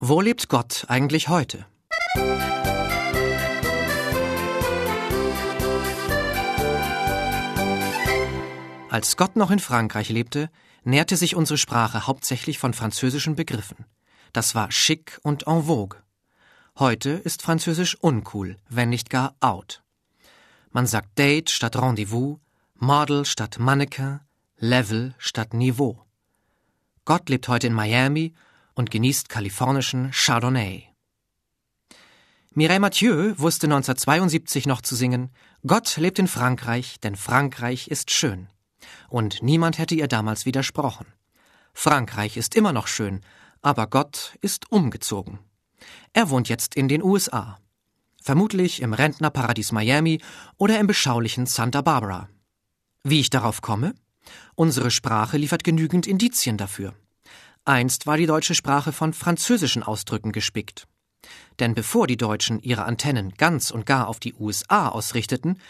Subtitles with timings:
[0.00, 1.66] Wo lebt Gott eigentlich heute?
[8.90, 10.50] Als Gott noch in Frankreich lebte,
[10.84, 13.86] nährte sich unsere Sprache hauptsächlich von französischen Begriffen.
[14.32, 15.98] Das war chic und en vogue.
[16.78, 19.82] Heute ist Französisch uncool, wenn nicht gar out.
[20.70, 22.38] Man sagt Date statt Rendezvous,
[22.76, 24.20] Model statt Mannequin,
[24.58, 26.04] Level statt Niveau.
[27.04, 28.32] Gott lebt heute in Miami
[28.78, 30.84] und genießt kalifornischen Chardonnay.
[32.54, 35.30] Mireille Mathieu wusste 1972 noch zu singen
[35.66, 38.46] Gott lebt in Frankreich, denn Frankreich ist schön.
[39.08, 41.06] Und niemand hätte ihr damals widersprochen.
[41.74, 43.20] Frankreich ist immer noch schön,
[43.62, 45.40] aber Gott ist umgezogen.
[46.12, 47.58] Er wohnt jetzt in den USA.
[48.22, 50.20] Vermutlich im Rentnerparadies Miami
[50.56, 52.28] oder im beschaulichen Santa Barbara.
[53.02, 53.94] Wie ich darauf komme?
[54.54, 56.94] Unsere Sprache liefert genügend Indizien dafür.
[57.68, 60.86] Einst war die deutsche Sprache von französischen Ausdrücken gespickt.
[61.60, 65.60] Denn bevor die Deutschen ihre Antennen ganz und gar auf die USA ausrichteten,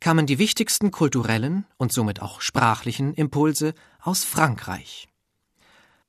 [0.00, 5.08] kamen die wichtigsten kulturellen und somit auch sprachlichen Impulse aus Frankreich.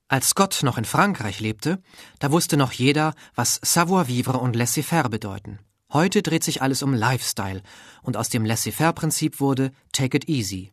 [0.08, 1.80] Als Gott noch in Frankreich lebte,
[2.18, 5.58] da wusste noch jeder, was Savoir-vivre und Laissez-faire bedeuten.
[5.92, 7.62] Heute dreht sich alles um Lifestyle
[8.02, 10.72] und aus dem Laissez-faire-Prinzip wurde Take it easy.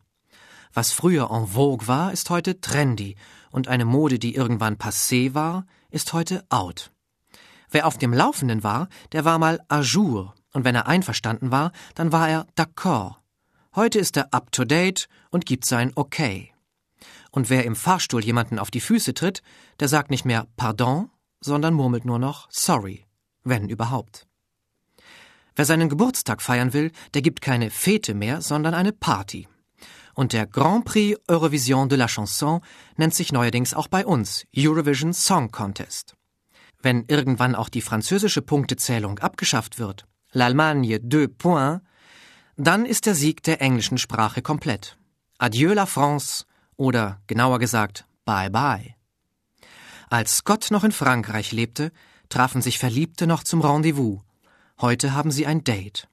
[0.74, 3.14] Was früher en vogue war, ist heute trendy
[3.52, 6.90] und eine Mode, die irgendwann passé war, ist heute out.
[7.70, 11.70] Wer auf dem Laufenden war, der war mal à jour und wenn er einverstanden war,
[11.94, 13.16] dann war er d'accord.
[13.76, 16.52] Heute ist er up to date und gibt sein Okay.
[17.30, 19.42] Und wer im Fahrstuhl jemanden auf die Füße tritt,
[19.78, 21.08] der sagt nicht mehr Pardon,
[21.40, 23.04] sondern murmelt nur noch Sorry,
[23.44, 24.26] wenn überhaupt.
[25.54, 29.46] Wer seinen Geburtstag feiern will, der gibt keine Fete mehr, sondern eine Party.
[30.14, 32.60] Und der Grand Prix Eurovision de la Chanson
[32.96, 36.14] nennt sich neuerdings auch bei uns Eurovision Song Contest.
[36.82, 41.80] Wenn irgendwann auch die französische Punktezählung abgeschafft wird, l'Allemagne deux points,
[42.56, 44.96] dann ist der Sieg der englischen Sprache komplett.
[45.38, 46.44] Adieu la France
[46.76, 48.94] oder genauer gesagt Bye bye.
[50.10, 51.90] Als Gott noch in Frankreich lebte,
[52.28, 54.20] trafen sich Verliebte noch zum Rendezvous.
[54.80, 56.08] Heute haben sie ein Date.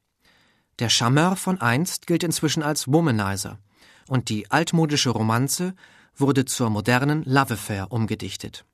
[0.80, 3.60] Der Charmeur von einst gilt inzwischen als Womanizer
[4.08, 5.74] und die altmodische Romanze
[6.16, 8.66] wurde zur modernen Love Affair umgedichtet.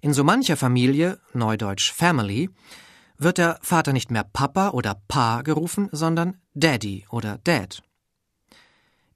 [0.00, 2.50] In so mancher Familie, neudeutsch Family,
[3.18, 7.82] wird der Vater nicht mehr Papa oder Pa gerufen, sondern Daddy oder Dad.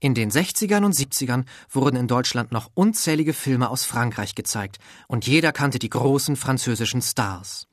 [0.00, 5.28] In den 60ern und 70ern wurden in Deutschland noch unzählige Filme aus Frankreich gezeigt und
[5.28, 7.68] jeder kannte die großen französischen Stars.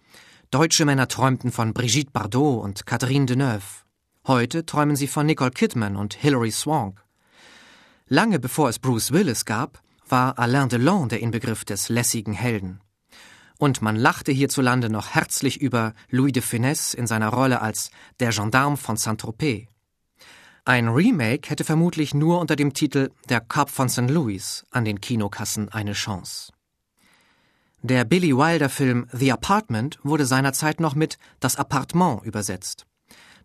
[0.51, 3.83] Deutsche Männer träumten von Brigitte Bardot und Catherine Deneuve.
[4.27, 7.03] Heute träumen sie von Nicole Kidman und Hilary Swank.
[8.11, 12.81] Lange bevor es Bruce Willis gab, war Alain Delon der Inbegriff des lässigen Helden.
[13.59, 18.31] Und man lachte hierzulande noch herzlich über Louis de Finesse in seiner Rolle als der
[18.31, 19.67] Gendarme von Saint-Tropez.
[20.65, 24.09] Ein Remake hätte vermutlich nur unter dem Titel Der Cop von St.
[24.09, 26.51] Louis an den Kinokassen eine Chance.
[27.83, 32.87] Der Billy Wilder Film The Apartment wurde seinerzeit noch mit Das Appartement übersetzt.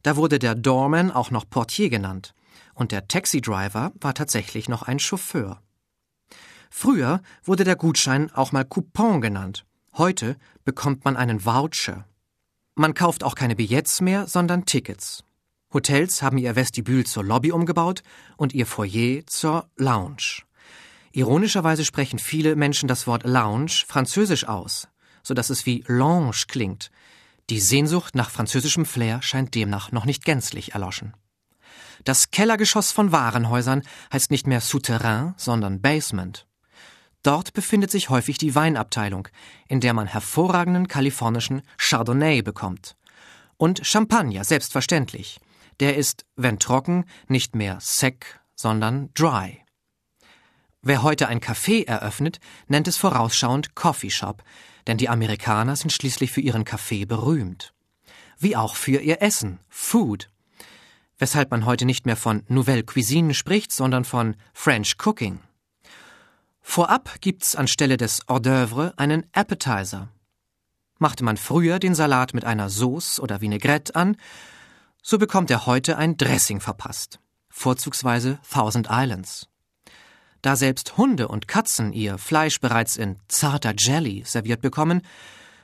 [0.03, 2.35] Da wurde der Doorman auch noch Portier genannt
[2.75, 5.61] und der Taxi-Driver war tatsächlich noch ein Chauffeur.
[6.71, 9.65] Früher wurde der Gutschein auch mal Coupon genannt.
[9.97, 12.05] Heute bekommt man einen Voucher.
[12.75, 15.23] Man kauft auch keine Billets mehr, sondern Tickets.
[15.73, 18.03] Hotels haben ihr Vestibül zur Lobby umgebaut
[18.37, 20.43] und ihr Foyer zur Lounge.
[21.13, 24.89] Ironischerweise sprechen viele Menschen das Wort Lounge französisch aus,
[25.23, 26.91] so dass es wie Lounge klingt.
[27.51, 31.15] Die Sehnsucht nach französischem Flair scheint demnach noch nicht gänzlich erloschen.
[32.05, 33.83] Das Kellergeschoss von Warenhäusern
[34.13, 36.47] heißt nicht mehr Souterrain, sondern Basement.
[37.23, 39.29] Dort befindet sich häufig die Weinabteilung,
[39.67, 42.97] in der man hervorragenden kalifornischen Chardonnay bekommt.
[43.57, 45.41] Und Champagner, selbstverständlich.
[45.81, 49.63] Der ist, wenn trocken, nicht mehr sec, sondern dry.
[50.83, 54.45] Wer heute ein Café eröffnet, nennt es vorausschauend Coffee Shop,
[54.87, 57.73] denn die Amerikaner sind schließlich für ihren Kaffee berühmt.
[58.39, 60.29] Wie auch für ihr Essen, Food
[61.19, 65.41] weshalb man heute nicht mehr von Nouvelle Cuisine spricht, sondern von French Cooking.
[66.61, 70.09] Vorab gibt's anstelle des Hors d'oeuvre einen Appetizer.
[70.99, 74.17] Machte man früher den Salat mit einer Sauce oder Vinaigrette an,
[75.03, 77.21] so bekommt er heute ein Dressing verpasst,
[77.51, 79.49] vorzugsweise Thousand Islands.
[80.41, 85.03] Da selbst Hunde und Katzen ihr Fleisch bereits in zarter Jelly serviert bekommen,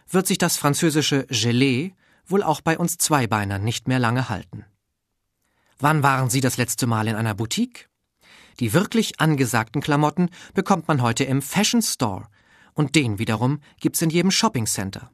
[0.08, 1.94] wird sich das französische Gelee
[2.26, 4.64] wohl auch bei uns Zweibeinern nicht mehr lange halten.
[5.80, 7.88] Wann waren Sie das letzte Mal in einer Boutique?
[8.60, 12.28] Die wirklich angesagten Klamotten bekommt man heute im Fashion Store
[12.74, 15.10] und den wiederum gibt's in jedem Shopping Center.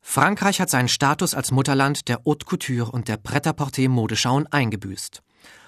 [0.00, 5.22] Frankreich hat seinen Status als Mutterland der Haute Couture und der Pret-à-porter-Modeschauen eingebüßt.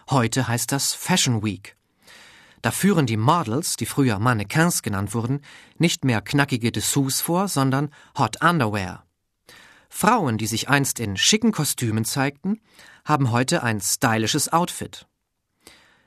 [0.09, 1.77] Heute heißt das Fashion Week.
[2.63, 5.41] Da führen die Models, die früher Mannequins genannt wurden,
[5.79, 9.05] nicht mehr knackige Dessous vor, sondern Hot Underwear.
[9.95, 12.61] Frauen, die sich einst in schicken Kostümen zeigten,
[13.05, 15.07] haben heute ein stylisches Outfit.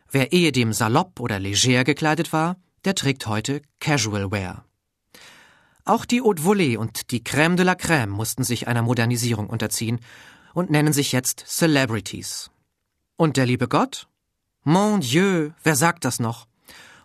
[0.09, 4.65] Wer ehedem salopp oder leger gekleidet war, der trägt heute Casual Wear.
[5.85, 9.99] Auch die Haute Volée und die Crème de la Crème mussten sich einer Modernisierung unterziehen
[10.55, 12.49] und nennen sich jetzt Celebrities.
[13.17, 14.07] Und der liebe Gott?
[14.63, 16.47] Mon Dieu, wer sagt das noch?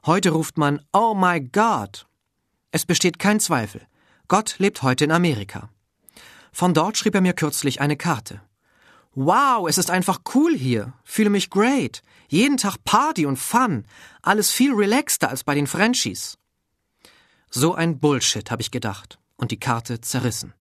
[0.07, 2.07] Heute ruft man Oh my God.
[2.73, 3.83] Es besteht kein Zweifel.
[4.29, 5.69] Gott lebt heute in Amerika.
[6.53, 8.41] Von dort schrieb er mir kürzlich eine Karte.
[9.15, 10.93] Wow, es ist einfach cool hier.
[11.05, 12.03] Fühle mich great.
[12.29, 13.85] Jeden Tag Party und Fun.
[14.23, 16.39] Alles viel relaxter als bei den Frenchies.
[17.51, 20.55] So ein Bullshit, habe ich gedacht und die Karte zerrissen.